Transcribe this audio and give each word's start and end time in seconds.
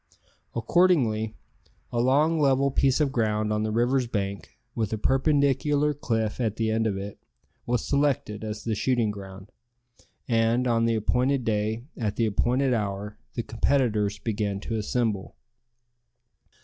Accordingly, 0.55 1.35
a 1.91 1.99
long 2.01 2.39
level 2.39 2.71
piece 2.71 2.99
of 2.99 3.11
ground 3.11 3.53
on 3.53 3.61
the 3.61 3.69
river's 3.69 4.07
bank, 4.07 4.57
with 4.73 4.91
a 4.91 4.97
perpendicular 4.97 5.93
cliff 5.93 6.39
at 6.41 6.55
the 6.55 6.71
end 6.71 6.87
of 6.87 6.97
it, 6.97 7.19
was 7.67 7.85
selected 7.87 8.43
as 8.43 8.63
the 8.63 8.73
shooting 8.73 9.11
ground, 9.11 9.51
and, 10.27 10.65
on 10.65 10.85
the 10.85 10.95
appointed 10.95 11.45
day, 11.45 11.83
at 11.95 12.15
the 12.15 12.25
appointed 12.25 12.73
hour, 12.73 13.19
the 13.35 13.43
competitors 13.43 14.17
began 14.17 14.59
to 14.61 14.75
assemble. 14.75 15.35